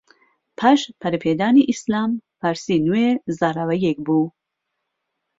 [0.57, 3.07] پاش پەرەپێدانی ئیسلام، فارسی نوێ
[3.37, 4.25] زاراوەیەک بوو